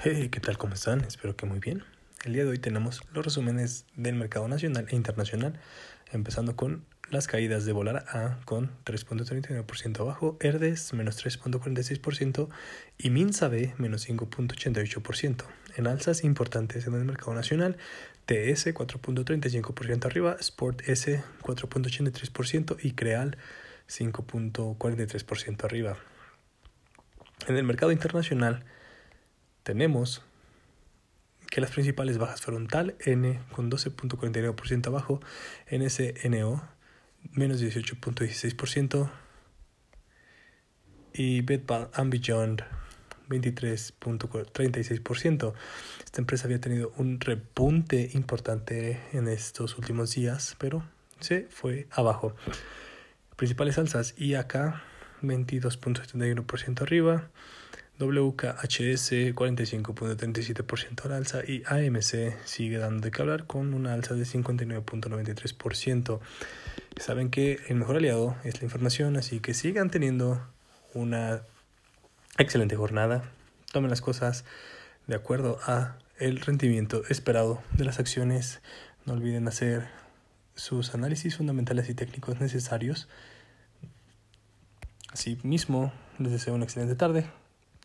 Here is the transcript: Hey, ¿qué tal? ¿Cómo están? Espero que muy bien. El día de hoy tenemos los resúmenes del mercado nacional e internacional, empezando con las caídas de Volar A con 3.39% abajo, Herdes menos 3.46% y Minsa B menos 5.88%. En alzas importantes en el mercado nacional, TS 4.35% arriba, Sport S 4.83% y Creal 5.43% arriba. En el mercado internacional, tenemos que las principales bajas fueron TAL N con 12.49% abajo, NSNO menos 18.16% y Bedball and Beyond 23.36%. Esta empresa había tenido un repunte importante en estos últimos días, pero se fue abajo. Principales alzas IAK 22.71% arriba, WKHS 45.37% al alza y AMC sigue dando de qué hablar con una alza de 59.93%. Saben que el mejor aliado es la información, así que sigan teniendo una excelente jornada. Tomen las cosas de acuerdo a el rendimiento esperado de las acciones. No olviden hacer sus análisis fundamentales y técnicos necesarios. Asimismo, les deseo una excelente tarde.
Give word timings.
Hey, 0.00 0.28
¿qué 0.30 0.38
tal? 0.38 0.56
¿Cómo 0.58 0.74
están? 0.74 1.00
Espero 1.00 1.34
que 1.34 1.44
muy 1.44 1.58
bien. 1.58 1.82
El 2.24 2.32
día 2.32 2.44
de 2.44 2.50
hoy 2.50 2.58
tenemos 2.58 3.02
los 3.12 3.24
resúmenes 3.24 3.84
del 3.96 4.14
mercado 4.14 4.46
nacional 4.46 4.86
e 4.90 4.94
internacional, 4.94 5.58
empezando 6.12 6.54
con 6.54 6.84
las 7.10 7.26
caídas 7.26 7.64
de 7.64 7.72
Volar 7.72 8.04
A 8.08 8.38
con 8.44 8.70
3.39% 8.84 9.98
abajo, 9.98 10.36
Herdes 10.38 10.92
menos 10.92 11.20
3.46% 11.24 12.48
y 12.96 13.10
Minsa 13.10 13.48
B 13.48 13.74
menos 13.78 14.08
5.88%. 14.08 15.42
En 15.74 15.88
alzas 15.88 16.22
importantes 16.22 16.86
en 16.86 16.94
el 16.94 17.04
mercado 17.04 17.34
nacional, 17.34 17.76
TS 18.26 18.68
4.35% 18.68 20.04
arriba, 20.04 20.36
Sport 20.38 20.88
S 20.88 21.24
4.83% 21.42 22.76
y 22.80 22.92
Creal 22.92 23.36
5.43% 23.88 25.64
arriba. 25.64 25.96
En 27.48 27.56
el 27.56 27.64
mercado 27.64 27.90
internacional, 27.90 28.64
tenemos 29.68 30.24
que 31.50 31.60
las 31.60 31.72
principales 31.72 32.16
bajas 32.16 32.40
fueron 32.40 32.68
TAL 32.68 32.94
N 33.04 33.38
con 33.52 33.70
12.49% 33.70 34.86
abajo, 34.86 35.20
NSNO 35.70 36.66
menos 37.32 37.62
18.16% 37.62 39.10
y 41.12 41.42
Bedball 41.42 41.90
and 41.92 42.10
Beyond 42.10 42.62
23.36%. 43.28 45.52
Esta 46.02 46.20
empresa 46.22 46.46
había 46.46 46.62
tenido 46.62 46.94
un 46.96 47.20
repunte 47.20 48.08
importante 48.14 49.02
en 49.12 49.28
estos 49.28 49.76
últimos 49.76 50.14
días, 50.14 50.56
pero 50.58 50.82
se 51.20 51.46
fue 51.50 51.88
abajo. 51.90 52.34
Principales 53.36 53.76
alzas 53.76 54.14
IAK 54.16 54.80
22.71% 55.20 56.80
arriba, 56.80 57.28
WKHS 57.98 59.34
45.37% 59.34 61.04
al 61.04 61.12
alza 61.12 61.40
y 61.44 61.64
AMC 61.66 62.36
sigue 62.44 62.78
dando 62.78 63.00
de 63.00 63.10
qué 63.10 63.22
hablar 63.22 63.46
con 63.46 63.74
una 63.74 63.92
alza 63.92 64.14
de 64.14 64.22
59.93%. 64.24 66.20
Saben 66.96 67.30
que 67.30 67.58
el 67.68 67.74
mejor 67.76 67.96
aliado 67.96 68.36
es 68.44 68.60
la 68.60 68.64
información, 68.64 69.16
así 69.16 69.40
que 69.40 69.52
sigan 69.52 69.90
teniendo 69.90 70.40
una 70.94 71.42
excelente 72.38 72.76
jornada. 72.76 73.24
Tomen 73.72 73.90
las 73.90 74.00
cosas 74.00 74.44
de 75.08 75.16
acuerdo 75.16 75.58
a 75.66 75.96
el 76.18 76.40
rendimiento 76.40 77.02
esperado 77.08 77.60
de 77.72 77.84
las 77.84 77.98
acciones. 77.98 78.60
No 79.06 79.14
olviden 79.14 79.48
hacer 79.48 79.88
sus 80.54 80.94
análisis 80.94 81.36
fundamentales 81.36 81.88
y 81.88 81.94
técnicos 81.94 82.40
necesarios. 82.40 83.08
Asimismo, 85.12 85.92
les 86.18 86.30
deseo 86.30 86.54
una 86.54 86.64
excelente 86.64 86.94
tarde. 86.94 87.26